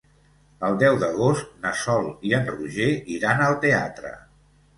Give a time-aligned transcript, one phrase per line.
[0.69, 4.17] El deu d'agost na Sol i en Roger iran al teatre.